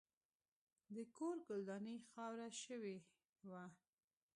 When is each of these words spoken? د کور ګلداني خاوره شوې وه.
د 0.95 0.97
کور 1.17 1.35
ګلداني 1.49 1.95
خاوره 2.09 2.49
شوې 2.63 2.97
وه. 3.51 3.63